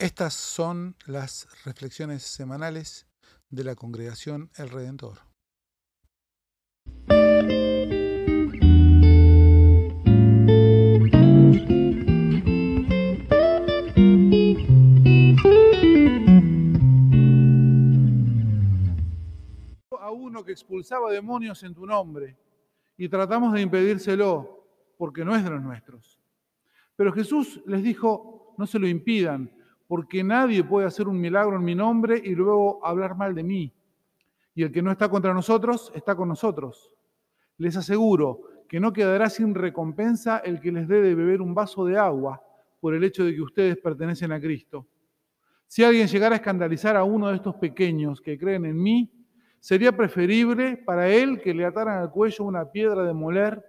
Estas 0.00 0.32
son 0.32 0.96
las 1.04 1.46
reflexiones 1.66 2.22
semanales 2.22 3.06
de 3.50 3.64
la 3.64 3.74
congregación 3.74 4.50
El 4.56 4.70
Redentor. 4.70 5.18
a 20.00 20.10
uno 20.10 20.42
que 20.42 20.52
expulsaba 20.52 21.12
demonios 21.12 21.62
en 21.62 21.74
tu 21.74 21.84
nombre 21.84 22.38
y 22.96 23.06
tratamos 23.10 23.52
de 23.52 23.60
impedírselo 23.60 24.66
porque 24.96 25.26
no 25.26 25.36
es 25.36 25.44
de 25.44 25.50
los 25.50 25.62
nuestros. 25.62 26.18
Pero 26.96 27.12
Jesús 27.12 27.60
les 27.66 27.82
dijo, 27.82 28.54
no 28.56 28.66
se 28.66 28.78
lo 28.78 28.88
impidan, 28.88 29.59
porque 29.90 30.22
nadie 30.22 30.62
puede 30.62 30.86
hacer 30.86 31.08
un 31.08 31.20
milagro 31.20 31.56
en 31.56 31.64
mi 31.64 31.74
nombre 31.74 32.22
y 32.24 32.36
luego 32.36 32.78
hablar 32.86 33.16
mal 33.16 33.34
de 33.34 33.42
mí. 33.42 33.74
Y 34.54 34.62
el 34.62 34.70
que 34.70 34.82
no 34.82 34.92
está 34.92 35.08
contra 35.08 35.34
nosotros, 35.34 35.90
está 35.96 36.14
con 36.14 36.28
nosotros. 36.28 36.94
Les 37.56 37.76
aseguro 37.76 38.40
que 38.68 38.78
no 38.78 38.92
quedará 38.92 39.28
sin 39.28 39.52
recompensa 39.52 40.38
el 40.44 40.60
que 40.60 40.70
les 40.70 40.86
dé 40.86 41.02
de 41.02 41.16
beber 41.16 41.42
un 41.42 41.54
vaso 41.54 41.84
de 41.84 41.98
agua 41.98 42.40
por 42.78 42.94
el 42.94 43.02
hecho 43.02 43.24
de 43.24 43.34
que 43.34 43.42
ustedes 43.42 43.78
pertenecen 43.78 44.30
a 44.30 44.40
Cristo. 44.40 44.86
Si 45.66 45.82
alguien 45.82 46.06
llegara 46.06 46.36
a 46.36 46.38
escandalizar 46.38 46.96
a 46.96 47.02
uno 47.02 47.26
de 47.26 47.34
estos 47.34 47.56
pequeños 47.56 48.20
que 48.20 48.38
creen 48.38 48.66
en 48.66 48.80
mí, 48.80 49.10
sería 49.58 49.90
preferible 49.90 50.76
para 50.76 51.08
él 51.08 51.40
que 51.40 51.52
le 51.52 51.64
ataran 51.64 51.98
al 51.98 52.12
cuello 52.12 52.44
una 52.44 52.70
piedra 52.70 53.02
de 53.02 53.12
moler 53.12 53.60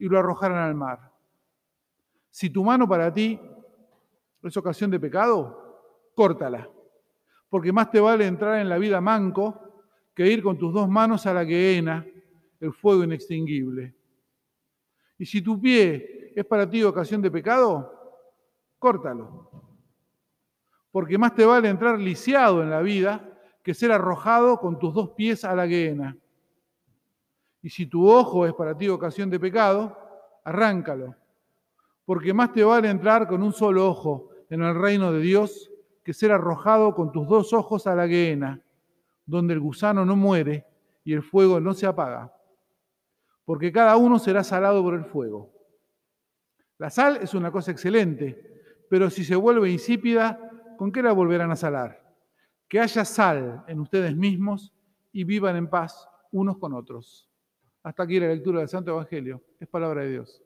y 0.00 0.08
lo 0.08 0.18
arrojaran 0.18 0.58
al 0.58 0.74
mar. 0.74 1.12
Si 2.28 2.50
tu 2.50 2.64
mano 2.64 2.88
para 2.88 3.14
ti 3.14 3.38
es 4.42 4.56
ocasión 4.56 4.90
de 4.90 5.00
pecado, 5.00 6.12
córtala, 6.14 6.68
porque 7.48 7.72
más 7.72 7.90
te 7.90 8.00
vale 8.00 8.26
entrar 8.26 8.58
en 8.60 8.68
la 8.68 8.78
vida 8.78 9.00
manco 9.00 9.84
que 10.14 10.26
ir 10.26 10.42
con 10.42 10.58
tus 10.58 10.72
dos 10.72 10.88
manos 10.88 11.26
a 11.26 11.34
la 11.34 11.44
gehenna, 11.44 12.06
el 12.60 12.72
fuego 12.72 13.04
inextinguible. 13.04 13.94
Y 15.18 15.26
si 15.26 15.42
tu 15.42 15.60
pie 15.60 16.32
es 16.34 16.44
para 16.44 16.68
ti 16.68 16.82
ocasión 16.82 17.20
de 17.20 17.30
pecado, 17.30 18.22
córtalo, 18.78 19.50
porque 20.90 21.18
más 21.18 21.34
te 21.34 21.44
vale 21.44 21.68
entrar 21.68 21.98
lisiado 21.98 22.62
en 22.62 22.70
la 22.70 22.80
vida 22.80 23.26
que 23.62 23.74
ser 23.74 23.92
arrojado 23.92 24.58
con 24.58 24.78
tus 24.78 24.94
dos 24.94 25.10
pies 25.10 25.44
a 25.44 25.54
la 25.54 25.68
gehenna. 25.68 26.16
Y 27.62 27.68
si 27.68 27.86
tu 27.86 28.08
ojo 28.08 28.46
es 28.46 28.54
para 28.54 28.76
ti 28.76 28.88
ocasión 28.88 29.28
de 29.28 29.38
pecado, 29.38 29.96
arráncalo, 30.44 31.14
porque 32.06 32.32
más 32.32 32.52
te 32.52 32.64
vale 32.64 32.88
entrar 32.88 33.28
con 33.28 33.42
un 33.42 33.52
solo 33.52 33.88
ojo 33.88 34.29
en 34.50 34.62
el 34.62 34.74
reino 34.74 35.12
de 35.12 35.20
Dios 35.20 35.70
que 36.04 36.12
ser 36.12 36.32
arrojado 36.32 36.94
con 36.94 37.12
tus 37.12 37.26
dos 37.28 37.52
ojos 37.52 37.86
a 37.86 37.94
la 37.94 38.06
gehenna, 38.06 38.60
donde 39.24 39.54
el 39.54 39.60
gusano 39.60 40.04
no 40.04 40.16
muere 40.16 40.66
y 41.04 41.12
el 41.12 41.22
fuego 41.22 41.60
no 41.60 41.72
se 41.72 41.86
apaga, 41.86 42.34
porque 43.44 43.72
cada 43.72 43.96
uno 43.96 44.18
será 44.18 44.42
salado 44.44 44.82
por 44.82 44.94
el 44.94 45.04
fuego. 45.04 45.52
La 46.78 46.90
sal 46.90 47.18
es 47.22 47.32
una 47.34 47.52
cosa 47.52 47.70
excelente, 47.70 48.86
pero 48.88 49.08
si 49.08 49.24
se 49.24 49.36
vuelve 49.36 49.70
insípida, 49.70 50.38
¿con 50.76 50.90
qué 50.90 51.02
la 51.02 51.12
volverán 51.12 51.50
a 51.52 51.56
salar? 51.56 52.02
Que 52.68 52.80
haya 52.80 53.04
sal 53.04 53.64
en 53.68 53.80
ustedes 53.80 54.16
mismos 54.16 54.72
y 55.12 55.24
vivan 55.24 55.56
en 55.56 55.68
paz 55.68 56.08
unos 56.32 56.58
con 56.58 56.74
otros. 56.74 57.28
Hasta 57.82 58.02
aquí 58.02 58.18
la 58.18 58.28
lectura 58.28 58.60
del 58.60 58.68
Santo 58.68 58.90
Evangelio. 58.90 59.42
Es 59.58 59.68
palabra 59.68 60.02
de 60.02 60.10
Dios. 60.10 60.42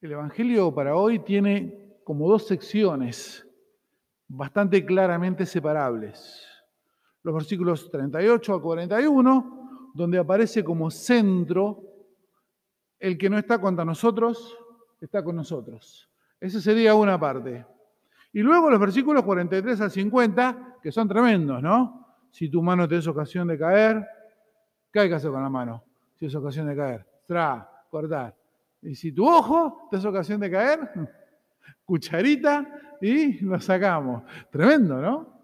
El 0.00 0.12
Evangelio 0.12 0.72
para 0.72 0.94
hoy 0.94 1.18
tiene 1.18 1.98
como 2.04 2.28
dos 2.28 2.46
secciones 2.46 3.44
bastante 4.28 4.84
claramente 4.84 5.44
separables. 5.44 6.46
Los 7.22 7.34
versículos 7.34 7.90
38 7.90 8.54
a 8.54 8.62
41, 8.62 9.90
donde 9.94 10.18
aparece 10.18 10.62
como 10.62 10.90
centro 10.90 11.82
el 12.98 13.18
que 13.18 13.28
no 13.28 13.38
está 13.38 13.60
contra 13.60 13.84
nosotros, 13.84 14.56
está 15.00 15.22
con 15.24 15.36
nosotros. 15.36 16.08
Esa 16.40 16.60
sería 16.60 16.94
una 16.94 17.18
parte. 17.18 17.66
Y 18.32 18.40
luego 18.40 18.70
los 18.70 18.78
versículos 18.78 19.24
43 19.24 19.80
al 19.80 19.90
50, 19.90 20.78
que 20.82 20.92
son 20.92 21.08
tremendos, 21.08 21.62
¿no? 21.62 22.06
Si 22.30 22.48
tu 22.48 22.62
mano 22.62 22.86
te 22.86 22.98
es 22.98 23.06
ocasión 23.06 23.48
de 23.48 23.58
caer, 23.58 24.06
¿qué 24.92 25.00
hay 25.00 25.08
que 25.08 25.14
hacer 25.14 25.30
con 25.30 25.42
la 25.42 25.48
mano? 25.48 25.87
Si 26.18 26.26
es 26.26 26.34
ocasión 26.34 26.66
de 26.66 26.76
caer, 26.76 27.06
tra, 27.26 27.68
cortar. 27.90 28.36
Y 28.82 28.94
si 28.94 29.12
tu 29.12 29.28
ojo 29.28 29.88
te 29.90 29.96
es 29.96 30.04
ocasión 30.04 30.40
de 30.40 30.50
caer, 30.50 30.90
cucharita 31.84 32.96
y 33.00 33.44
lo 33.44 33.60
sacamos. 33.60 34.22
Tremendo, 34.50 35.00
¿no? 35.00 35.40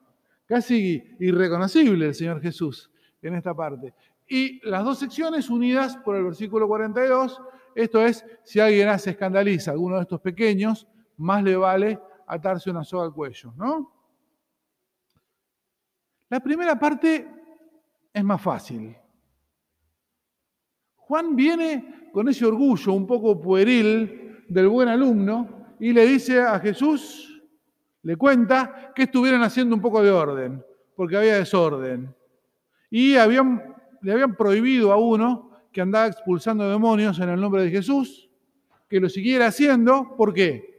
Casi 0.47 1.17
irreconocible 1.21 2.07
el 2.07 2.15
Señor 2.15 2.41
Jesús 2.41 2.91
en 3.23 3.34
esta 3.34 3.55
parte. 3.55 3.95
Y 4.27 4.61
las 4.69 4.84
dos 4.84 4.99
secciones 4.99 5.49
unidas 5.51 5.97
por 5.99 6.17
el 6.17 6.25
versículo 6.25 6.67
42, 6.67 7.41
esto 7.75 8.05
es, 8.05 8.25
si 8.43 8.61
alguien 8.61 8.89
hace 8.89 9.11
escandaliza 9.11 9.71
a 9.71 9.75
alguno 9.75 9.97
de 9.97 10.03
estos 10.03 10.21
pequeños, 10.21 10.87
más 11.17 11.43
le 11.43 11.57
vale 11.57 12.01
atarse 12.27 12.71
una 12.71 12.84
soga 12.84 13.05
al 13.05 13.13
cuello, 13.13 13.53
¿no? 13.57 13.93
La 16.29 16.41
primera 16.41 16.79
parte 16.79 17.29
es 18.13 18.25
más 18.25 18.41
fácil. 18.41 18.97
Juan 21.06 21.37
viene 21.37 22.09
con 22.12 22.28
ese 22.28 22.47
orgullo 22.47 22.92
un 22.92 23.06
poco 23.06 23.41
pueril 23.41 24.44
del 24.48 24.69
buen 24.69 24.88
alumno 24.88 25.76
y 25.78 25.92
le 25.92 26.06
dice 26.06 26.41
a 26.41 26.59
Jesús, 26.60 27.42
le 28.03 28.16
cuenta 28.16 28.92
que 28.94 29.03
estuvieran 29.03 29.42
haciendo 29.42 29.75
un 29.75 29.82
poco 29.82 30.03
de 30.03 30.10
orden, 30.10 30.65
porque 30.97 31.16
había 31.16 31.37
desorden. 31.37 32.15
Y 32.91 33.12
le 33.12 33.20
habían 33.20 34.37
prohibido 34.37 34.92
a 34.92 34.97
uno 34.97 35.50
que 35.72 35.81
andaba 35.81 36.06
expulsando 36.06 36.69
demonios 36.69 37.19
en 37.19 37.28
el 37.28 37.41
nombre 37.41 37.65
de 37.65 37.71
Jesús, 37.71 38.31
que 38.88 39.00
lo 39.00 39.09
siguiera 39.09 39.48
haciendo, 39.48 40.15
¿por 40.16 40.32
qué? 40.32 40.72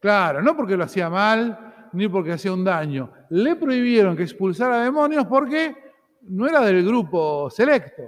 claro, 0.00 0.40
no 0.42 0.56
porque 0.56 0.76
lo 0.76 0.84
hacía 0.84 1.10
mal, 1.10 1.90
ni 1.92 2.08
porque 2.08 2.32
hacía 2.32 2.52
un 2.52 2.64
daño. 2.64 3.12
Le 3.30 3.56
prohibieron 3.56 4.16
que 4.16 4.22
expulsara 4.22 4.82
demonios 4.82 5.26
porque 5.26 5.87
no 6.28 6.46
era 6.46 6.60
del 6.60 6.84
grupo 6.84 7.50
selecto. 7.50 8.02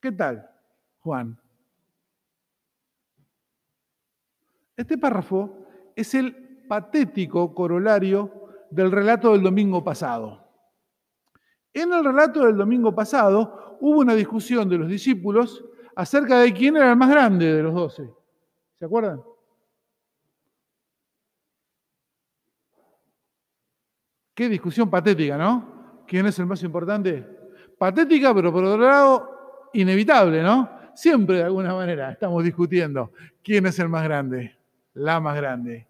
¿Qué 0.00 0.12
tal, 0.12 0.48
Juan? 1.00 1.38
Este 4.76 4.98
párrafo 4.98 5.66
es 5.94 6.14
el 6.14 6.66
patético 6.68 7.54
corolario 7.54 8.48
del 8.70 8.90
relato 8.90 9.32
del 9.32 9.42
domingo 9.42 9.82
pasado. 9.84 10.44
En 11.72 11.92
el 11.92 12.04
relato 12.04 12.44
del 12.44 12.56
domingo 12.56 12.94
pasado 12.94 13.78
hubo 13.80 14.00
una 14.00 14.14
discusión 14.14 14.68
de 14.68 14.78
los 14.78 14.88
discípulos 14.88 15.64
acerca 15.96 16.38
de 16.40 16.52
quién 16.52 16.76
era 16.76 16.90
el 16.90 16.96
más 16.96 17.10
grande 17.10 17.52
de 17.52 17.62
los 17.62 17.74
doce. 17.74 18.10
¿Se 18.78 18.84
acuerdan? 18.84 19.22
Qué 24.34 24.48
discusión 24.48 24.90
patética, 24.90 25.38
¿no? 25.38 25.73
¿Quién 26.06 26.26
es 26.26 26.38
el 26.38 26.46
más 26.46 26.62
importante? 26.62 27.24
Patética, 27.78 28.34
pero 28.34 28.52
por 28.52 28.64
otro 28.64 28.84
lado, 28.84 29.70
inevitable, 29.72 30.42
¿no? 30.42 30.70
Siempre 30.94 31.38
de 31.38 31.44
alguna 31.44 31.74
manera 31.74 32.12
estamos 32.12 32.44
discutiendo 32.44 33.12
quién 33.42 33.66
es 33.66 33.78
el 33.78 33.88
más 33.88 34.04
grande, 34.04 34.56
la 34.94 35.20
más 35.20 35.36
grande. 35.36 35.88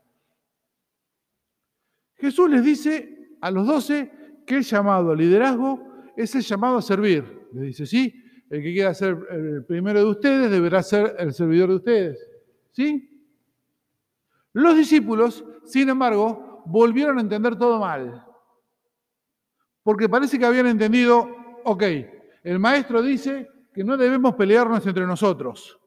Jesús 2.16 2.48
les 2.48 2.64
dice 2.64 3.36
a 3.40 3.50
los 3.50 3.66
doce 3.66 4.10
que 4.46 4.56
el 4.56 4.62
llamado 4.62 5.12
al 5.12 5.18
liderazgo 5.18 6.12
es 6.16 6.34
el 6.34 6.42
llamado 6.42 6.78
a 6.78 6.82
servir. 6.82 7.48
Les 7.52 7.64
dice, 7.64 7.86
sí, 7.86 8.22
el 8.48 8.62
que 8.62 8.72
quiera 8.72 8.94
ser 8.94 9.18
el 9.30 9.64
primero 9.64 9.98
de 9.98 10.06
ustedes 10.06 10.50
deberá 10.50 10.82
ser 10.82 11.16
el 11.18 11.32
servidor 11.32 11.68
de 11.70 11.74
ustedes. 11.74 12.30
¿Sí? 12.72 13.10
Los 14.52 14.76
discípulos, 14.76 15.44
sin 15.64 15.88
embargo, 15.88 16.62
volvieron 16.66 17.18
a 17.18 17.20
entender 17.20 17.56
todo 17.56 17.78
mal. 17.80 18.24
Porque 19.84 20.08
parece 20.08 20.38
que 20.38 20.46
habían 20.46 20.66
entendido, 20.66 21.28
ok, 21.62 21.82
el 22.42 22.58
maestro 22.58 23.02
dice 23.02 23.48
que 23.72 23.84
no 23.84 23.96
debemos 23.96 24.34
pelearnos 24.34 24.84
entre 24.86 25.06
nosotros. 25.06 25.78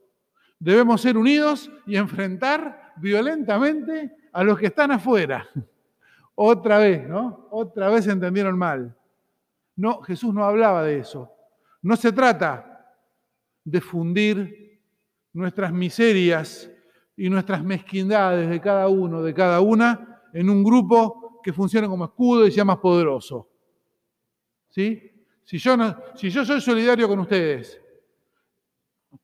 Debemos 0.60 1.02
ser 1.02 1.18
unidos 1.18 1.70
y 1.86 1.98
enfrentar 1.98 2.94
violentamente 2.98 4.16
a 4.32 4.44
los 4.44 4.58
que 4.60 4.68
están 4.68 4.92
afuera. 4.92 5.50
Otra 6.36 6.78
vez, 6.78 7.08
¿no? 7.08 7.48
Otra 7.50 7.90
vez 7.90 8.08
entendieron 8.08 8.58
mal. 8.58 8.96
No, 9.76 10.02
Jesús 10.02 10.34
no 10.34 10.46
hablaba 10.46 10.84
de 10.84 11.00
eso. 11.00 11.32
No 11.82 11.96
se 11.96 12.12
trata 12.12 12.86
de 13.64 13.82
fundir 13.82 14.80
nuestras 15.34 15.74
miserias 15.74 16.70
y 17.16 17.30
nuestras 17.30 17.64
mezquindades 17.64 18.48
de 18.48 18.62
cada 18.62 18.88
uno, 18.88 19.24
de 19.24 19.34
cada 19.34 19.60
una, 19.62 20.22
en 20.34 20.52
un 20.52 20.64
grupo 20.64 21.42
que 21.44 21.52
funcione 21.52 21.88
como 21.88 22.06
escudo 22.06 22.46
y 22.46 22.52
sea 22.52 22.66
más 22.66 22.78
poderoso. 22.78 23.50
¿Sí? 24.78 25.12
Si 25.44 25.58
yo, 25.58 25.76
no, 25.76 25.98
si 26.14 26.30
yo 26.30 26.46
soy 26.46 26.62
solidario 26.62 27.08
con 27.08 27.18
ustedes 27.18 27.82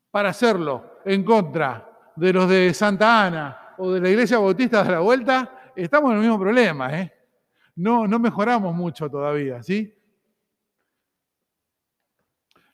para 0.09 0.29
hacerlo 0.29 0.97
en 1.05 1.23
contra 1.23 2.11
de 2.15 2.33
los 2.33 2.49
de 2.49 2.73
Santa 2.73 3.27
Ana 3.27 3.75
o 3.77 3.91
de 3.91 4.01
la 4.01 4.09
Iglesia 4.09 4.39
Bautista 4.39 4.83
de 4.83 4.93
la 4.93 5.01
Vuelta, 5.01 5.71
estamos 5.75 6.09
en 6.09 6.15
el 6.15 6.21
mismo 6.23 6.39
problema. 6.39 6.99
¿eh? 6.99 7.13
No, 7.75 8.07
no 8.07 8.17
mejoramos 8.17 8.73
mucho 8.73 9.07
todavía. 9.11 9.61
¿sí? 9.61 9.93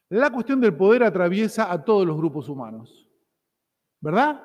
La 0.08 0.30
cuestión 0.30 0.62
del 0.62 0.74
poder 0.74 1.04
atraviesa 1.04 1.70
a 1.70 1.84
todos 1.84 2.08
los 2.08 2.16
grupos 2.16 2.48
humanos. 2.48 3.10
¿Verdad? 4.00 4.42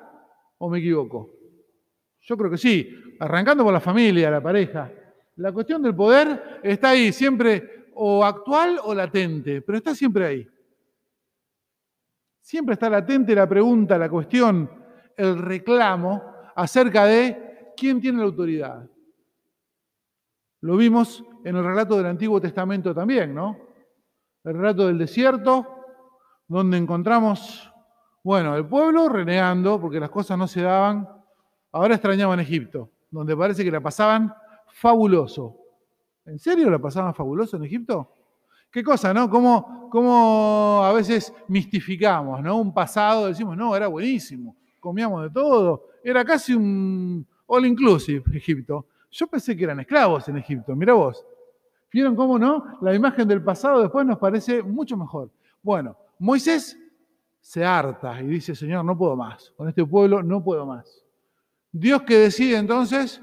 ¿O 0.57 0.69
me 0.69 0.79
equivoco? 0.79 1.31
Yo 2.19 2.35
creo 2.35 2.51
que 2.51 2.57
sí, 2.57 2.93
arrancando 3.17 3.63
por 3.63 3.71
la 3.71 3.79
familia, 3.79 4.29
la 4.29 4.43
pareja. 4.43 4.91
La 5.37 5.53
cuestión 5.53 5.81
del 5.81 5.95
poder 5.95 6.59
está 6.63 6.89
ahí, 6.89 7.13
siempre 7.13 7.84
o 7.95 8.23
actual 8.23 8.79
o 8.83 8.93
latente, 8.93 9.61
pero 9.61 9.77
está 9.77 9.95
siempre 9.95 10.25
ahí. 10.25 10.47
Siempre 12.41 12.73
está 12.73 12.89
latente 12.89 13.33
la 13.33 13.47
pregunta, 13.47 13.97
la 13.97 14.09
cuestión, 14.09 14.69
el 15.17 15.37
reclamo 15.37 16.21
acerca 16.55 17.05
de 17.05 17.73
quién 17.75 17.99
tiene 17.99 18.19
la 18.19 18.25
autoridad. 18.25 18.87
Lo 20.61 20.77
vimos 20.77 21.23
en 21.43 21.55
el 21.55 21.63
relato 21.63 21.97
del 21.97 22.05
Antiguo 22.05 22.39
Testamento 22.39 22.93
también, 22.93 23.33
¿no? 23.33 23.57
El 24.43 24.53
relato 24.53 24.87
del 24.87 24.97
desierto, 24.97 25.65
donde 26.47 26.77
encontramos, 26.77 27.71
bueno, 28.23 28.55
el 28.55 28.67
pueblo 28.67 29.09
renegando 29.09 29.79
porque 29.81 29.99
las 29.99 30.09
cosas 30.09 30.37
no 30.37 30.47
se 30.47 30.61
daban 30.61 31.15
Ahora 31.75 31.95
extrañaban 31.95 32.39
Egipto, 32.39 32.89
donde 33.11 33.35
parece 33.35 33.61
que 33.61 33.69
la 33.69 33.81
pasaban 33.81 34.33
fabuloso. 34.67 35.57
¿En 36.25 36.39
serio 36.39 36.69
la 36.69 36.79
pasaban 36.79 37.13
fabuloso 37.13 37.57
en 37.57 37.65
Egipto? 37.65 38.11
Qué 38.71 38.83
cosa, 38.83 39.13
¿no? 39.13 39.29
Cómo, 39.29 40.81
a 40.83 40.91
veces 40.91 41.33
mistificamos, 41.47 42.41
¿no? 42.41 42.57
Un 42.57 42.73
pasado, 42.73 43.27
decimos, 43.27 43.55
no, 43.55 43.75
era 43.75 43.87
buenísimo, 43.87 44.55
comíamos 44.79 45.23
de 45.23 45.29
todo, 45.29 45.87
era 46.03 46.25
casi 46.25 46.53
un 46.53 47.25
all 47.45 47.65
inclusive 47.65 48.23
Egipto. 48.35 48.87
Yo 49.11 49.27
pensé 49.27 49.55
que 49.55 49.63
eran 49.63 49.79
esclavos 49.79 50.27
en 50.27 50.37
Egipto, 50.37 50.75
mira 50.75 50.93
vos. 50.93 51.25
¿Vieron 51.91 52.15
cómo 52.17 52.37
no? 52.37 52.77
La 52.81 52.93
imagen 52.93 53.25
del 53.25 53.41
pasado 53.41 53.81
después 53.81 54.05
nos 54.05 54.17
parece 54.17 54.61
mucho 54.61 54.97
mejor. 54.97 55.31
Bueno, 55.61 55.95
Moisés 56.19 56.77
se 57.39 57.63
harta 57.63 58.19
y 58.21 58.27
dice, 58.27 58.53
Señor, 58.53 58.83
no 58.83 58.97
puedo 58.97 59.15
más, 59.15 59.53
con 59.55 59.69
este 59.69 59.85
pueblo 59.85 60.21
no 60.21 60.43
puedo 60.43 60.65
más. 60.65 61.05
Dios 61.71 62.01
que 62.01 62.17
decide 62.17 62.57
entonces 62.57 63.21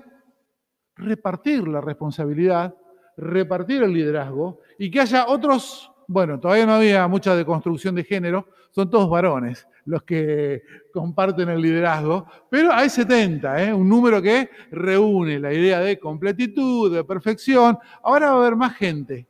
repartir 0.95 1.69
la 1.69 1.83
responsabilidad, 1.83 2.75
repartir 3.23 3.83
el 3.83 3.93
liderazgo 3.93 4.61
y 4.79 4.91
que 4.91 5.01
haya 5.01 5.27
otros, 5.27 5.91
bueno, 6.07 6.39
todavía 6.41 6.67
no 6.67 6.75
había 6.75 7.07
mucha 7.09 7.35
deconstrucción 7.37 7.95
de 7.95 8.05
género, 8.05 8.49
son 8.71 8.91
todos 8.91 9.09
varones 9.09 9.67
los 9.85 10.03
que 10.05 10.63
comparten 10.93 11.49
el 11.49 11.61
liderazgo, 11.61 12.27
pero 12.51 12.73
hay 12.73 12.89
70, 12.89 13.65
¿eh? 13.65 13.75
un 13.75 13.89
número 13.89 14.23
que 14.23 14.49
reúne 14.71 15.39
la 15.39 15.53
idea 15.53 15.81
de 15.81 15.99
completitud, 15.99 16.95
de 16.95 17.05
perfección. 17.05 17.79
Ahora 18.03 18.31
va 18.31 18.35
a 18.35 18.41
haber 18.43 18.57
más 18.57 18.77
gente 18.77 19.27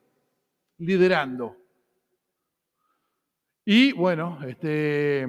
liderando. 0.78 1.56
Y 3.64 3.92
bueno, 3.92 4.40
este, 4.46 5.26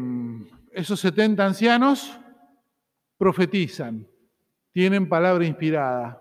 esos 0.71 1.00
70 1.00 1.45
ancianos 1.45 2.19
profetizan, 3.18 4.06
tienen 4.71 5.07
palabra 5.07 5.45
inspirada. 5.45 6.19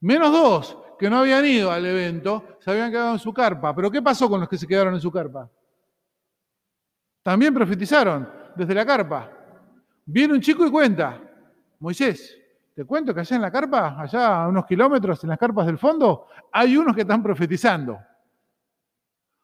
Menos 0.00 0.32
dos 0.32 0.78
que 1.00 1.08
no 1.08 1.20
habían 1.20 1.46
ido 1.46 1.72
al 1.72 1.86
evento, 1.86 2.58
se 2.60 2.70
habían 2.70 2.90
quedado 2.90 3.14
en 3.14 3.18
su 3.18 3.32
carpa. 3.32 3.74
Pero 3.74 3.90
¿qué 3.90 4.02
pasó 4.02 4.28
con 4.28 4.38
los 4.38 4.48
que 4.50 4.58
se 4.58 4.66
quedaron 4.66 4.92
en 4.92 5.00
su 5.00 5.10
carpa? 5.10 5.50
También 7.22 7.54
profetizaron 7.54 8.30
desde 8.54 8.74
la 8.74 8.84
carpa. 8.84 9.32
Viene 10.04 10.34
un 10.34 10.42
chico 10.42 10.66
y 10.66 10.70
cuenta, 10.70 11.18
Moisés, 11.78 12.38
te 12.74 12.84
cuento 12.84 13.14
que 13.14 13.20
allá 13.20 13.36
en 13.36 13.40
la 13.40 13.50
carpa, 13.50 13.98
allá 13.98 14.42
a 14.42 14.48
unos 14.48 14.66
kilómetros, 14.66 15.24
en 15.24 15.30
las 15.30 15.38
carpas 15.38 15.64
del 15.64 15.78
fondo, 15.78 16.26
hay 16.52 16.76
unos 16.76 16.94
que 16.94 17.00
están 17.00 17.22
profetizando. 17.22 17.98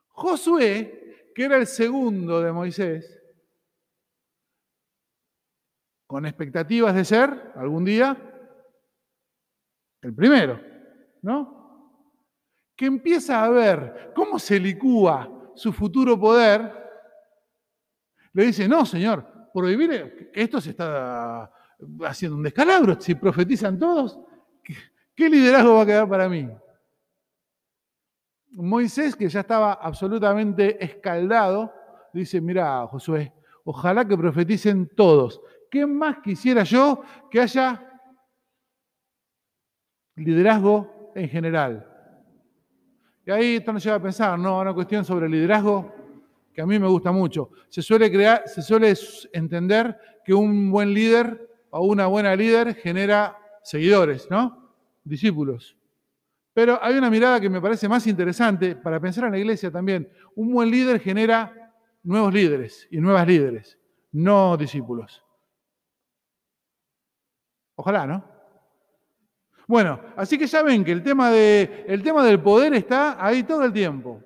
Josué, 0.08 1.30
que 1.34 1.42
era 1.42 1.56
el 1.56 1.66
segundo 1.66 2.42
de 2.42 2.52
Moisés, 2.52 3.18
con 6.06 6.26
expectativas 6.26 6.94
de 6.94 7.04
ser 7.06 7.52
algún 7.56 7.82
día 7.82 8.14
el 10.02 10.14
primero, 10.14 10.75
¿no? 11.26 11.90
Que 12.76 12.86
empieza 12.86 13.44
a 13.44 13.50
ver 13.50 14.12
cómo 14.14 14.38
se 14.38 14.60
licúa 14.60 15.28
su 15.56 15.72
futuro 15.72 16.18
poder, 16.18 16.72
le 18.32 18.44
dice, 18.44 18.68
no, 18.68 18.86
señor, 18.86 19.50
prohibir 19.52 19.90
que 20.32 20.40
esto 20.40 20.60
se 20.60 20.70
está 20.70 21.50
haciendo 22.04 22.36
un 22.36 22.44
descalabro, 22.44 23.00
si 23.00 23.16
profetizan 23.16 23.76
todos, 23.76 24.20
¿qué 25.16 25.28
liderazgo 25.28 25.74
va 25.74 25.82
a 25.82 25.86
quedar 25.86 26.08
para 26.08 26.28
mí? 26.28 26.48
Moisés, 28.52 29.16
que 29.16 29.28
ya 29.28 29.40
estaba 29.40 29.72
absolutamente 29.72 30.82
escaldado, 30.84 31.72
dice, 32.12 32.40
mira, 32.40 32.86
Josué, 32.86 33.34
ojalá 33.64 34.06
que 34.06 34.16
profeticen 34.16 34.88
todos. 34.94 35.40
¿Qué 35.72 35.86
más 35.86 36.18
quisiera 36.22 36.62
yo 36.62 37.02
que 37.28 37.40
haya 37.40 37.82
liderazgo 40.14 40.95
en 41.16 41.28
general? 41.28 41.86
Y 43.24 43.30
ahí 43.30 43.56
esto 43.56 43.72
nos 43.72 43.82
lleva 43.82 43.96
a 43.96 44.02
pensar, 44.02 44.38
¿no? 44.38 44.60
Una 44.60 44.72
cuestión 44.72 45.04
sobre 45.04 45.28
liderazgo 45.28 45.92
que 46.52 46.62
a 46.62 46.66
mí 46.66 46.78
me 46.78 46.86
gusta 46.86 47.10
mucho. 47.10 47.50
Se 47.68 47.82
suele 47.82 48.10
crear, 48.10 48.42
se 48.46 48.62
suele 48.62 48.94
entender 49.32 49.98
que 50.24 50.32
un 50.32 50.70
buen 50.70 50.94
líder 50.94 51.50
o 51.70 51.86
una 51.86 52.06
buena 52.06 52.36
líder 52.36 52.74
genera 52.76 53.36
seguidores, 53.62 54.28
¿no? 54.30 54.72
Discípulos. 55.02 55.76
Pero 56.54 56.78
hay 56.82 56.96
una 56.96 57.10
mirada 57.10 57.40
que 57.40 57.50
me 57.50 57.60
parece 57.60 57.88
más 57.88 58.06
interesante 58.06 58.76
para 58.76 59.00
pensar 59.00 59.24
en 59.24 59.32
la 59.32 59.38
iglesia 59.38 59.70
también. 59.70 60.08
Un 60.34 60.52
buen 60.52 60.70
líder 60.70 61.00
genera 61.00 61.74
nuevos 62.02 62.32
líderes 62.32 62.86
y 62.90 62.98
nuevas 62.98 63.26
líderes, 63.26 63.78
no 64.12 64.56
discípulos. 64.56 65.22
Ojalá, 67.74 68.06
¿no? 68.06 68.35
Bueno, 69.66 70.00
así 70.16 70.38
que 70.38 70.46
ya 70.46 70.62
ven 70.62 70.84
que 70.84 70.92
el 70.92 71.02
tema, 71.02 71.30
de, 71.30 71.84
el 71.88 72.02
tema 72.02 72.24
del 72.24 72.40
poder 72.40 72.74
está 72.74 73.24
ahí 73.24 73.42
todo 73.42 73.64
el 73.64 73.72
tiempo. 73.72 74.22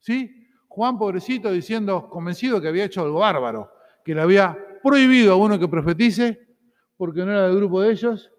¿Sí? 0.00 0.48
Juan, 0.66 0.98
pobrecito, 0.98 1.50
diciendo, 1.52 2.08
convencido 2.08 2.60
que 2.60 2.68
había 2.68 2.84
hecho 2.84 3.02
algo 3.02 3.20
bárbaro, 3.20 3.70
que 4.04 4.14
le 4.14 4.22
había 4.22 4.58
prohibido 4.82 5.34
a 5.34 5.36
uno 5.36 5.58
que 5.58 5.68
profetice 5.68 6.40
porque 6.96 7.24
no 7.24 7.30
era 7.30 7.46
del 7.46 7.56
grupo 7.56 7.80
de 7.80 7.92
ellos. 7.92 8.30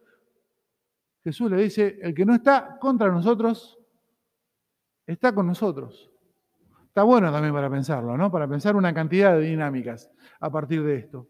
Jesús 1.24 1.50
le 1.50 1.57
dice, 1.57 1.98
el 2.01 2.13
que 2.13 2.25
no 2.25 2.36
está 2.36 2.77
contra 2.79 3.10
nosotros, 3.10 3.79
está 5.05 5.33
con 5.33 5.48
nosotros. 5.48 6.12
Está 6.88 7.03
bueno 7.03 7.31
también 7.31 7.53
para 7.53 7.69
pensarlo, 7.69 8.17
¿no? 8.17 8.31
Para 8.31 8.48
pensar 8.48 8.75
una 8.75 8.93
cantidad 8.93 9.33
de 9.33 9.41
dinámicas 9.41 10.12
a 10.39 10.51
partir 10.51 10.83
de 10.83 10.98
esto. 10.98 11.27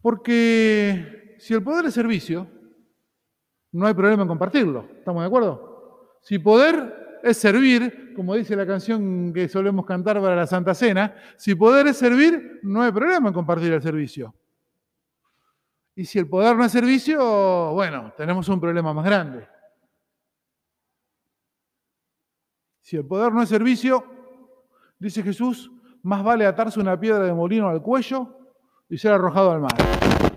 Porque 0.00 1.23
si 1.38 1.54
el 1.54 1.62
poder 1.62 1.86
es 1.86 1.94
servicio, 1.94 2.46
no 3.72 3.86
hay 3.86 3.94
problema 3.94 4.22
en 4.22 4.28
compartirlo. 4.28 4.88
¿Estamos 4.98 5.22
de 5.22 5.26
acuerdo? 5.26 6.18
Si 6.22 6.38
poder 6.38 7.20
es 7.22 7.38
servir, 7.38 8.12
como 8.14 8.34
dice 8.34 8.54
la 8.54 8.66
canción 8.66 9.32
que 9.32 9.48
solemos 9.48 9.84
cantar 9.86 10.20
para 10.20 10.36
la 10.36 10.46
Santa 10.46 10.74
Cena, 10.74 11.14
si 11.36 11.54
poder 11.54 11.86
es 11.86 11.96
servir, 11.96 12.60
no 12.62 12.82
hay 12.82 12.92
problema 12.92 13.28
en 13.28 13.34
compartir 13.34 13.72
el 13.72 13.82
servicio. 13.82 14.34
Y 15.96 16.04
si 16.04 16.18
el 16.18 16.28
poder 16.28 16.56
no 16.56 16.64
es 16.64 16.72
servicio, 16.72 17.72
bueno, 17.72 18.12
tenemos 18.16 18.48
un 18.48 18.60
problema 18.60 18.92
más 18.92 19.04
grande. 19.04 19.48
Si 22.80 22.96
el 22.96 23.06
poder 23.06 23.32
no 23.32 23.42
es 23.42 23.48
servicio, 23.48 24.04
dice 24.98 25.22
Jesús, 25.22 25.70
más 26.02 26.22
vale 26.22 26.44
atarse 26.44 26.78
una 26.78 27.00
piedra 27.00 27.24
de 27.24 27.32
molino 27.32 27.68
al 27.68 27.80
cuello 27.80 28.38
y 28.88 28.98
ser 28.98 29.12
arrojado 29.12 29.52
al 29.52 29.60
mar. 29.60 30.33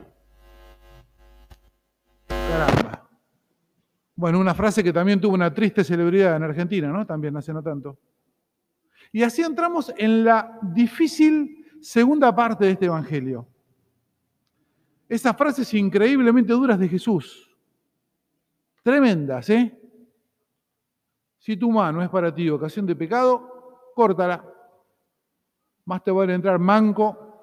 Bueno, 4.17 4.39
una 4.39 4.55
frase 4.55 4.83
que 4.83 4.91
también 4.91 5.21
tuvo 5.21 5.35
una 5.35 5.53
triste 5.53 5.83
celebridad 5.83 6.35
en 6.35 6.41
Argentina, 6.41 6.91
¿no? 6.91 7.05
También 7.05 7.37
hace 7.37 7.53
no 7.53 7.61
tanto. 7.61 7.99
Y 9.11 9.21
así 9.21 9.43
entramos 9.43 9.93
en 9.95 10.23
la 10.23 10.59
difícil 10.63 11.63
segunda 11.79 12.35
parte 12.35 12.65
de 12.65 12.71
este 12.71 12.87
Evangelio. 12.87 13.47
Esas 15.07 15.37
frases 15.37 15.71
increíblemente 15.75 16.51
duras 16.51 16.79
de 16.79 16.89
Jesús. 16.89 17.55
Tremendas, 18.81 19.51
¿eh? 19.51 19.79
Si 21.37 21.55
tu 21.55 21.71
mano 21.71 22.01
es 22.01 22.09
para 22.09 22.33
ti 22.33 22.49
ocasión 22.49 22.87
de 22.87 22.95
pecado, 22.95 23.91
córtala. 23.93 24.43
Más 25.85 26.03
te 26.03 26.09
vale 26.09 26.33
entrar 26.33 26.57
manco 26.57 27.39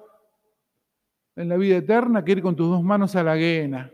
en 1.37 1.47
la 1.47 1.55
vida 1.55 1.77
eterna 1.77 2.23
que 2.23 2.33
ir 2.33 2.41
con 2.41 2.53
tus 2.53 2.67
dos 2.67 2.83
manos 2.83 3.15
a 3.15 3.23
la 3.23 3.37
guena. 3.37 3.89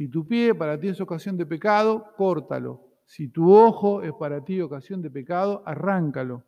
Si 0.00 0.08
tu 0.08 0.26
pie 0.26 0.54
para 0.54 0.80
ti 0.80 0.88
es 0.88 0.98
ocasión 1.02 1.36
de 1.36 1.44
pecado, 1.44 2.14
córtalo. 2.16 3.02
Si 3.04 3.28
tu 3.28 3.52
ojo 3.52 4.00
es 4.00 4.14
para 4.14 4.42
ti 4.42 4.58
ocasión 4.62 5.02
de 5.02 5.10
pecado, 5.10 5.62
arráncalo. 5.66 6.42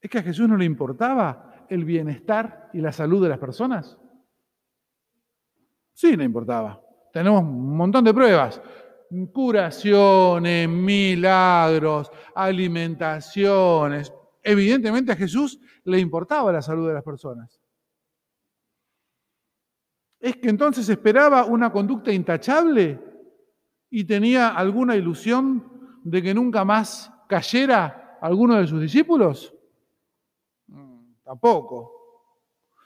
¿Es 0.00 0.10
que 0.10 0.18
a 0.18 0.22
Jesús 0.22 0.48
no 0.48 0.56
le 0.56 0.64
importaba 0.64 1.66
el 1.68 1.84
bienestar 1.84 2.70
y 2.72 2.80
la 2.80 2.90
salud 2.90 3.22
de 3.22 3.28
las 3.28 3.38
personas? 3.38 3.98
Sí, 5.92 6.16
le 6.16 6.24
importaba. 6.24 6.80
Tenemos 7.12 7.42
un 7.42 7.76
montón 7.76 8.04
de 8.04 8.14
pruebas. 8.14 8.62
Curaciones, 9.30 10.66
milagros, 10.70 12.10
alimentaciones. 12.34 14.10
Evidentemente 14.42 15.12
a 15.12 15.16
Jesús 15.16 15.60
le 15.84 15.98
importaba 15.98 16.50
la 16.50 16.62
salud 16.62 16.88
de 16.88 16.94
las 16.94 17.04
personas. 17.04 17.61
¿Es 20.22 20.36
que 20.36 20.50
entonces 20.50 20.88
esperaba 20.88 21.44
una 21.46 21.72
conducta 21.72 22.12
intachable 22.12 22.96
y 23.90 24.04
tenía 24.04 24.50
alguna 24.50 24.94
ilusión 24.94 26.00
de 26.04 26.22
que 26.22 26.32
nunca 26.32 26.64
más 26.64 27.12
cayera 27.28 28.18
alguno 28.20 28.54
de 28.54 28.68
sus 28.68 28.80
discípulos? 28.80 29.52
Mm, 30.68 31.14
tampoco. 31.24 31.90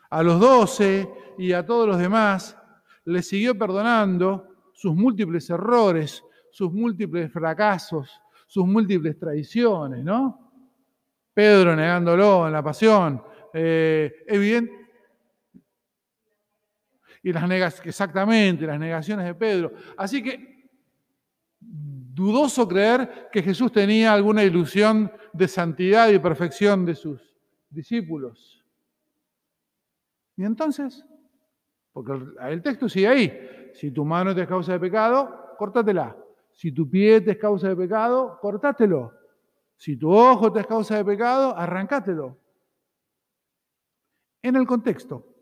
A 0.09 0.23
los 0.23 0.41
doce 0.41 1.07
y 1.37 1.53
a 1.53 1.67
todos 1.67 1.87
los 1.87 1.99
demás 1.99 2.57
le 3.05 3.23
siguió 3.23 3.57
perdonando 3.57 4.71
sus 4.73 4.95
múltiples 4.95 5.51
errores, 5.51 6.25
sus 6.51 6.73
múltiples 6.73 7.31
fracasos, 7.31 8.19
sus 8.47 8.67
múltiples 8.67 9.19
traiciones, 9.19 10.03
¿no? 10.03 10.53
Pedro 11.35 11.77
negándolo 11.77 12.47
en 12.47 12.55
la 12.55 12.63
pasión, 12.63 13.23
eh, 13.53 14.25
evidente. 14.27 14.86
Y 17.27 17.33
las 17.33 17.49
negaciones, 17.49 17.89
exactamente, 17.89 18.69
las 18.69 18.79
negaciones 18.79 19.27
de 19.27 19.35
Pedro. 19.35 19.73
Así 19.97 20.23
que 20.23 20.71
dudoso 21.59 22.69
creer 22.69 23.29
que 23.33 23.43
Jesús 23.43 23.73
tenía 23.73 24.13
alguna 24.13 24.45
ilusión 24.45 25.11
de 25.33 25.49
santidad 25.49 26.09
y 26.11 26.21
perfección 26.21 26.87
de 26.87 26.95
sus 26.95 27.37
discípulos. 27.69 28.65
Y 30.37 30.45
entonces, 30.45 31.05
porque 31.93 32.13
el 32.43 32.63
texto 32.63 32.89
sigue 32.89 33.09
ahí. 33.09 33.71
Si 33.75 33.91
tu 33.91 34.05
mano 34.05 34.33
te 34.33 34.43
es 34.43 34.49
causa 34.49 34.75
de 34.75 34.79
pecado, 34.79 35.57
córtatela. 35.59 36.17
Si 36.53 36.71
tu 36.71 36.89
pie 36.89 37.21
te 37.23 37.33
es 37.33 37.39
causa 37.39 37.71
de 37.71 37.75
pecado, 37.75 38.39
cortátelo. 38.41 39.13
Si 39.77 39.97
tu 39.97 40.13
ojo 40.13 40.53
te 40.53 40.61
es 40.61 40.67
causa 40.69 40.97
de 40.97 41.05
pecado, 41.05 41.57
arrancátelo. 41.57 42.39
En 44.43 44.55
el 44.55 44.65
contexto 44.65 45.36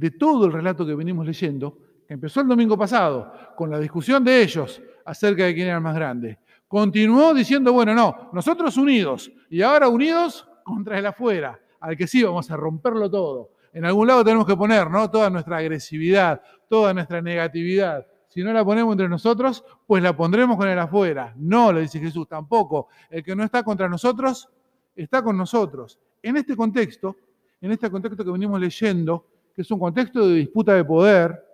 de 0.00 0.12
todo 0.12 0.46
el 0.46 0.52
relato 0.52 0.86
que 0.86 0.94
venimos 0.94 1.26
leyendo, 1.26 1.76
que 2.08 2.14
empezó 2.14 2.40
el 2.40 2.48
domingo 2.48 2.76
pasado 2.76 3.32
con 3.54 3.70
la 3.70 3.78
discusión 3.78 4.24
de 4.24 4.42
ellos 4.42 4.80
acerca 5.04 5.44
de 5.44 5.54
quién 5.54 5.66
era 5.68 5.76
el 5.76 5.82
más 5.82 5.94
grande, 5.94 6.38
continuó 6.66 7.34
diciendo, 7.34 7.72
bueno, 7.72 7.94
no, 7.94 8.30
nosotros 8.32 8.76
unidos 8.76 9.30
y 9.50 9.62
ahora 9.62 9.88
unidos 9.88 10.48
contra 10.64 10.98
el 10.98 11.06
afuera, 11.06 11.60
al 11.80 11.96
que 11.96 12.06
sí 12.06 12.22
vamos 12.22 12.50
a 12.50 12.56
romperlo 12.56 13.10
todo 13.10 13.50
en 13.72 13.84
algún 13.84 14.06
lado 14.06 14.24
tenemos 14.24 14.46
que 14.46 14.56
poner, 14.56 14.90
¿no? 14.90 15.10
Toda 15.10 15.30
nuestra 15.30 15.58
agresividad, 15.58 16.42
toda 16.68 16.92
nuestra 16.92 17.22
negatividad. 17.22 18.06
Si 18.28 18.42
no 18.42 18.52
la 18.52 18.64
ponemos 18.64 18.92
entre 18.92 19.08
nosotros, 19.08 19.64
pues 19.86 20.02
la 20.02 20.16
pondremos 20.16 20.56
con 20.56 20.68
el 20.68 20.78
afuera. 20.78 21.32
No, 21.36 21.72
le 21.72 21.82
dice 21.82 22.00
Jesús, 22.00 22.28
tampoco. 22.28 22.88
El 23.08 23.22
que 23.22 23.34
no 23.34 23.44
está 23.44 23.62
contra 23.62 23.88
nosotros, 23.88 24.48
está 24.94 25.22
con 25.22 25.36
nosotros. 25.36 25.98
En 26.22 26.36
este 26.36 26.56
contexto, 26.56 27.16
en 27.60 27.72
este 27.72 27.90
contexto 27.90 28.24
que 28.24 28.30
venimos 28.30 28.60
leyendo, 28.60 29.26
es 29.60 29.70
un 29.70 29.78
contexto 29.78 30.28
de 30.28 30.34
disputa 30.34 30.74
de 30.74 30.84
poder, 30.84 31.44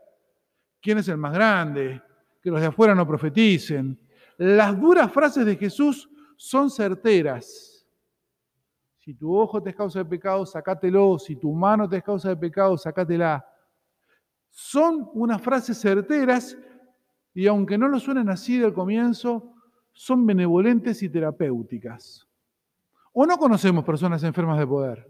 quién 0.80 0.98
es 0.98 1.08
el 1.08 1.16
más 1.16 1.32
grande, 1.32 2.00
que 2.42 2.50
los 2.50 2.60
de 2.60 2.66
afuera 2.66 2.94
no 2.94 3.06
profeticen, 3.06 3.98
las 4.38 4.78
duras 4.78 5.10
frases 5.10 5.46
de 5.46 5.56
Jesús 5.56 6.08
son 6.36 6.70
certeras 6.70 7.76
si 9.06 9.14
tu 9.14 9.36
ojo 9.36 9.62
te 9.62 9.70
es 9.70 9.76
causa 9.76 10.00
de 10.00 10.04
pecado, 10.04 10.44
sacátelo. 10.44 11.16
Si 11.16 11.36
tu 11.36 11.52
mano 11.52 11.88
te 11.88 11.98
es 11.98 12.02
causa 12.02 12.30
de 12.30 12.36
pecado, 12.36 12.76
sacátela. 12.76 13.46
Son 14.50 15.08
unas 15.14 15.40
frases 15.40 15.78
certeras 15.78 16.58
y 17.32 17.46
aunque 17.46 17.78
no 17.78 17.86
lo 17.86 18.00
suenen 18.00 18.28
así 18.28 18.58
del 18.58 18.74
comienzo, 18.74 19.54
son 19.92 20.26
benevolentes 20.26 21.04
y 21.04 21.08
terapéuticas. 21.08 22.26
¿O 23.12 23.24
no 23.24 23.38
conocemos 23.38 23.84
personas 23.84 24.24
enfermas 24.24 24.58
de 24.58 24.66
poder? 24.66 25.08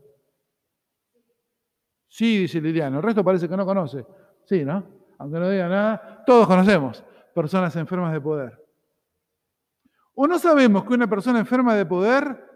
Sí, 2.08 2.38
dice 2.38 2.60
Liliano. 2.60 2.98
El 2.98 3.02
resto 3.02 3.24
parece 3.24 3.48
que 3.48 3.56
no 3.56 3.66
conoce. 3.66 4.04
Sí, 4.44 4.64
¿no? 4.64 4.84
Aunque 5.18 5.38
no 5.38 5.48
diga 5.48 5.68
nada, 5.68 6.22
todos 6.26 6.46
conocemos 6.46 7.04
personas 7.34 7.74
enfermas 7.76 8.12
de 8.12 8.20
poder. 8.20 8.64
¿O 10.14 10.26
no 10.26 10.38
sabemos 10.38 10.84
que 10.84 10.94
una 10.94 11.08
persona 11.08 11.38
enferma 11.38 11.74
de 11.74 11.84
poder 11.84 12.46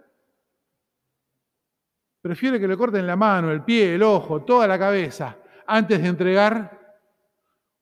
Prefiere 2.21 2.61
que 2.61 2.69
le 2.69 2.77
corten 2.77 3.07
la 3.07 3.17
mano, 3.17 3.51
el 3.51 3.65
pie, 3.65 3.95
el 3.95 4.03
ojo, 4.03 4.45
toda 4.45 4.67
la 4.67 4.79
cabeza, 4.79 5.39
antes 5.67 6.03
de 6.03 6.09
entregar 6.09 6.79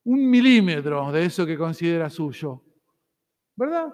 un 0.05 0.29
milímetro 0.29 1.11
de 1.11 1.25
eso 1.25 1.45
que 1.45 1.57
considera 1.57 2.09
suyo. 2.09 2.63
¿Verdad? 3.55 3.93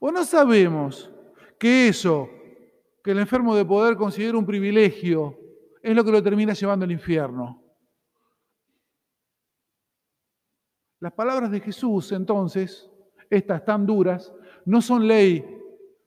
¿O 0.00 0.12
no 0.12 0.22
sabemos 0.24 1.10
que 1.58 1.88
eso 1.88 2.28
que 3.04 3.10
el 3.10 3.18
enfermo 3.18 3.54
de 3.54 3.66
poder 3.66 3.96
considera 3.96 4.38
un 4.38 4.46
privilegio 4.46 5.38
es 5.82 5.94
lo 5.94 6.02
que 6.02 6.10
lo 6.10 6.22
termina 6.22 6.54
llevando 6.54 6.86
al 6.86 6.90
infierno? 6.90 7.62
Las 11.00 11.12
palabras 11.12 11.50
de 11.50 11.60
Jesús, 11.60 12.12
entonces, 12.12 12.90
estas 13.28 13.62
tan 13.62 13.84
duras, 13.84 14.32
no 14.64 14.80
son 14.80 15.06
ley 15.06 15.54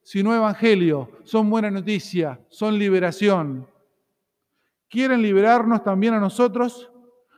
sino 0.02 0.34
evangelio, 0.34 1.10
son 1.22 1.50
buena 1.50 1.70
noticia, 1.70 2.40
son 2.48 2.78
liberación. 2.78 3.68
Quieren 4.88 5.20
liberarnos 5.20 5.84
también 5.84 6.14
a 6.14 6.18
nosotros 6.18 6.90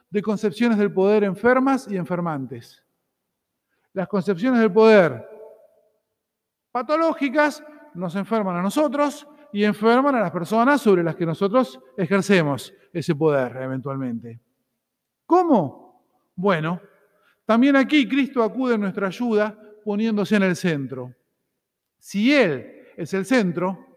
de 0.08 0.22
concepciones 0.22 0.78
del 0.78 0.92
poder 0.92 1.24
enfermas 1.24 1.88
y 1.90 1.96
enfermantes. 1.96 2.82
Las 3.92 4.06
concepciones 4.06 4.60
del 4.60 4.72
poder 4.72 5.28
patológicas 6.70 7.62
nos 7.92 8.14
enferman 8.14 8.56
a 8.56 8.62
nosotros 8.62 9.26
y 9.52 9.64
enferman 9.64 10.14
a 10.14 10.20
las 10.20 10.30
personas 10.30 10.80
sobre 10.80 11.02
las 11.02 11.16
que 11.16 11.26
nosotros 11.26 11.80
ejercemos 11.96 12.72
ese 12.92 13.14
poder 13.14 13.56
eventualmente. 13.56 14.40
¿Cómo? 15.26 16.04
Bueno, 16.34 16.80
también 17.44 17.76
aquí 17.76 18.08
Cristo 18.08 18.42
acude 18.42 18.74
en 18.74 18.80
nuestra 18.82 19.08
ayuda 19.08 19.56
poniéndose 19.84 20.36
en 20.36 20.42
el 20.44 20.56
centro. 20.56 21.14
Si 21.98 22.32
Él 22.34 22.86
es 22.96 23.12
el 23.14 23.24
centro, 23.26 23.90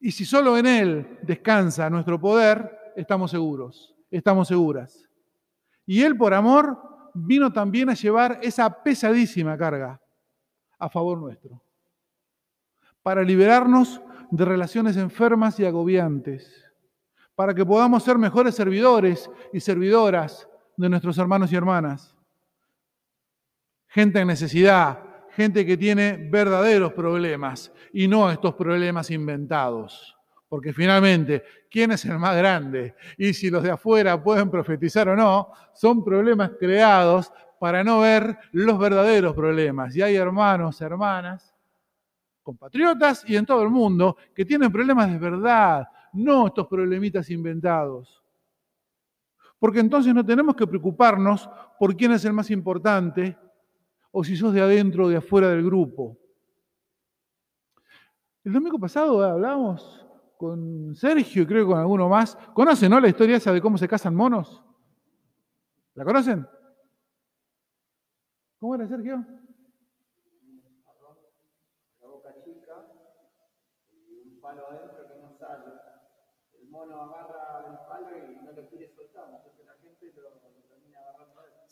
y 0.00 0.10
si 0.10 0.24
solo 0.24 0.58
en 0.58 0.66
Él 0.66 1.18
descansa 1.22 1.88
nuestro 1.88 2.20
poder, 2.20 2.92
estamos 2.94 3.30
seguros, 3.30 3.94
estamos 4.10 4.48
seguras. 4.48 5.08
Y 5.86 6.02
Él 6.02 6.16
por 6.16 6.34
amor 6.34 6.78
vino 7.14 7.52
también 7.52 7.88
a 7.88 7.94
llevar 7.94 8.38
esa 8.42 8.82
pesadísima 8.82 9.56
carga 9.56 10.00
a 10.78 10.90
favor 10.90 11.18
nuestro, 11.18 11.62
para 13.02 13.22
liberarnos 13.22 14.00
de 14.30 14.44
relaciones 14.44 14.96
enfermas 14.96 15.58
y 15.60 15.64
agobiantes, 15.64 16.64
para 17.34 17.54
que 17.54 17.64
podamos 17.64 18.02
ser 18.02 18.18
mejores 18.18 18.54
servidores 18.54 19.30
y 19.52 19.60
servidoras 19.60 20.48
de 20.76 20.88
nuestros 20.88 21.18
hermanos 21.18 21.52
y 21.52 21.56
hermanas. 21.56 22.14
Gente 23.88 24.20
en 24.20 24.28
necesidad, 24.28 24.98
gente 25.30 25.64
que 25.66 25.76
tiene 25.76 26.28
verdaderos 26.30 26.92
problemas 26.92 27.72
y 27.92 28.08
no 28.08 28.30
estos 28.30 28.54
problemas 28.54 29.10
inventados. 29.10 30.16
Porque 30.48 30.72
finalmente, 30.72 31.42
¿quién 31.70 31.92
es 31.92 32.04
el 32.04 32.18
más 32.18 32.36
grande? 32.36 32.94
Y 33.18 33.32
si 33.32 33.50
los 33.50 33.62
de 33.62 33.72
afuera 33.72 34.22
pueden 34.22 34.50
profetizar 34.50 35.08
o 35.08 35.16
no, 35.16 35.50
son 35.74 36.04
problemas 36.04 36.52
creados 36.58 37.32
para 37.58 37.82
no 37.82 38.00
ver 38.00 38.36
los 38.52 38.78
verdaderos 38.78 39.34
problemas. 39.34 39.96
Y 39.96 40.02
hay 40.02 40.16
hermanos, 40.16 40.80
hermanas, 40.80 41.53
compatriotas 42.44 43.24
y 43.26 43.34
en 43.34 43.46
todo 43.46 43.62
el 43.62 43.70
mundo 43.70 44.16
que 44.32 44.44
tienen 44.44 44.70
problemas 44.70 45.10
de 45.10 45.18
verdad, 45.18 45.88
no 46.12 46.46
estos 46.46 46.68
problemitas 46.68 47.28
inventados. 47.30 48.22
Porque 49.58 49.80
entonces 49.80 50.14
no 50.14 50.24
tenemos 50.24 50.54
que 50.54 50.66
preocuparnos 50.66 51.48
por 51.78 51.96
quién 51.96 52.12
es 52.12 52.24
el 52.24 52.34
más 52.34 52.50
importante, 52.50 53.36
o 54.12 54.22
si 54.22 54.36
sos 54.36 54.52
de 54.52 54.60
adentro 54.60 55.06
o 55.06 55.08
de 55.08 55.16
afuera 55.16 55.48
del 55.48 55.64
grupo. 55.64 56.16
El 58.44 58.52
domingo 58.52 58.78
pasado 58.78 59.24
hablábamos 59.24 60.06
con 60.36 60.94
Sergio 60.94 61.42
y 61.42 61.46
creo 61.46 61.64
que 61.64 61.72
con 61.72 61.80
alguno 61.80 62.08
más. 62.08 62.36
¿Conocen, 62.52 62.90
no, 62.90 63.00
la 63.00 63.08
historia 63.08 63.36
esa 63.36 63.52
de 63.52 63.60
cómo 63.60 63.78
se 63.78 63.88
casan 63.88 64.14
monos? 64.14 64.62
¿La 65.94 66.04
conocen? 66.04 66.46
¿Cómo 68.58 68.74
era, 68.74 68.86
Sergio? 68.86 69.24
mono 76.74 77.02
agarra 77.02 77.70
el 77.70 77.78
palo 77.86 78.18
y 78.18 78.44
no 78.44 78.50
lo 78.50 78.68
quiere 78.68 78.88
soltar, 78.88 79.30
entonces 79.30 79.64
la 79.64 79.74
gente 79.74 80.12
lo, 80.16 80.22
lo 80.22 80.62
termina 80.66 80.98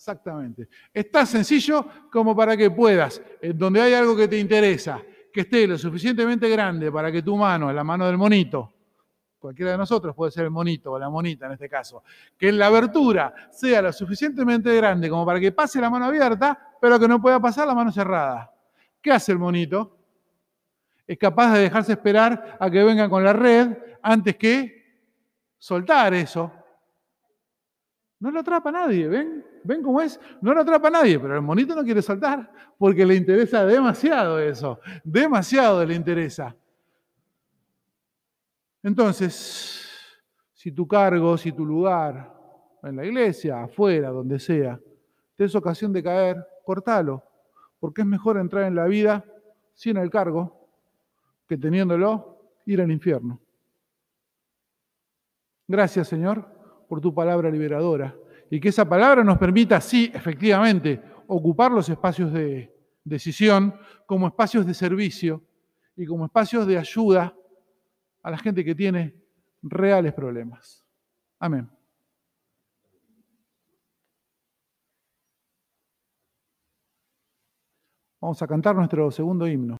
Exactamente. 0.03 0.69
Está 0.93 1.25
sencillo 1.25 1.87
como 2.11 2.35
para 2.35 2.57
que 2.57 2.73
puedas, 2.73 3.23
donde 3.55 3.81
hay 3.81 3.95
algo 3.95 4.17
que 4.17 4.27
te 4.27 4.37
interesa, 4.37 5.01
que 5.33 5.43
esté 5.43 5.65
lo 5.65 5.79
suficientemente 5.79 6.49
grande 6.49 6.91
para 6.91 7.13
que 7.13 7.23
tu 7.23 7.37
mano, 7.37 7.73
la 7.73 7.85
mano 7.85 8.07
del 8.07 8.19
monito, 8.19 8.75
cualquiera 9.39 9.71
de 9.71 9.79
nosotros 9.79 10.13
puede 10.13 10.33
ser 10.33 10.47
el 10.47 10.51
monito 10.51 10.91
o 10.91 10.99
la 10.99 11.09
monita 11.09 11.47
en 11.47 11.53
este 11.53 11.69
caso, 11.69 12.03
que 12.37 12.51
la 12.51 12.67
abertura 12.67 13.33
sea 13.53 13.81
lo 13.81 13.93
suficientemente 13.93 14.75
grande 14.75 15.09
como 15.09 15.25
para 15.25 15.39
que 15.39 15.53
pase 15.53 15.81
la 15.81 15.89
mano 15.89 16.07
abierta, 16.07 16.75
pero 16.81 16.99
que 16.99 17.07
no 17.07 17.23
pueda 17.23 17.39
pasar 17.39 17.69
la 17.69 17.75
mano 17.75 17.93
cerrada. 17.93 18.53
¿Qué 19.01 19.13
hace 19.13 19.31
el 19.31 19.39
monito? 19.39 19.99
Es 21.07 21.17
capaz 21.17 21.53
de 21.53 21.61
dejarse 21.61 21.93
esperar 21.93 22.57
a 22.59 22.69
que 22.69 22.83
venga 22.83 23.09
con 23.09 23.23
la 23.23 23.35
red 23.35 23.79
antes 24.03 24.35
que 24.35 25.15
soltar 25.59 26.13
eso. 26.13 26.51
No 28.19 28.33
lo 28.33 28.41
atrapa 28.41 28.73
nadie, 28.73 29.07
¿ven? 29.07 29.52
¿Ven 29.64 29.83
cómo 29.83 30.00
es? 30.00 30.19
No 30.40 30.54
lo 30.54 30.61
atrapa 30.61 30.90
nadie, 30.90 31.19
pero 31.19 31.37
el 31.37 31.42
monito 31.42 31.75
no 31.75 31.85
quiere 31.85 32.02
saltar 32.02 32.50
porque 32.78 33.07
le 33.07 33.14
interesa 33.14 33.64
demasiado 33.64 34.38
eso, 34.38 34.81
demasiado 35.04 35.85
le 35.85 35.95
interesa. 35.95 36.54
Entonces, 38.83 39.88
si 40.52 40.73
tu 40.73 40.87
cargo, 40.87 41.37
si 41.38 41.52
tu 41.52 41.64
lugar, 41.64 42.33
en 42.83 42.97
la 42.97 43.07
iglesia, 43.07 43.62
afuera, 43.62 44.11
donde 44.11 44.40
sea, 44.40 44.81
te 45.37 45.45
es 45.45 45.54
ocasión 45.54 45.92
de 45.92 46.02
caer, 46.02 46.45
cortalo, 46.64 47.23
porque 47.78 48.02
es 48.02 48.07
mejor 48.07 48.38
entrar 48.38 48.64
en 48.64 48.75
la 48.75 48.87
vida 48.87 49.25
sin 49.75 49.97
el 49.97 50.11
cargo 50.11 50.69
que 51.49 51.57
teniéndolo 51.57 52.38
ir 52.66 52.81
al 52.81 52.90
infierno. 52.90 53.40
Gracias, 55.69 56.09
Señor, 56.09 56.47
por 56.88 57.00
tu 57.00 57.14
palabra 57.14 57.50
liberadora 57.50 58.14
y 58.53 58.61
que 58.61 58.69
esa 58.69 58.87
palabra 58.87 59.25
nos 59.25 59.39
permita, 59.39 59.81
sí, 59.81 60.13
efectivamente, 60.13 61.01
ocupar 61.27 61.73
los 61.73 61.89
espacios 61.89 62.31
de 62.35 62.71
decisión 63.03 63.75
como 64.05 64.27
espacios 64.27 64.67
de 64.67 64.75
servicio 64.75 65.43
y 65.97 66.05
como 66.05 66.27
espacios 66.27 66.67
de 66.67 66.77
ayuda 66.77 67.35
a 68.23 68.31
la 68.31 68.37
gente 68.37 68.63
que 68.63 68.75
tiene 68.75 69.17
reales 69.63 70.13
problemas. 70.13 70.85
Amén. 71.39 71.67
Vamos 78.21 78.43
a 78.43 78.47
cantar 78.47 78.77
nuestro 78.77 79.11
segundo 79.11 79.47
himno. 79.47 79.79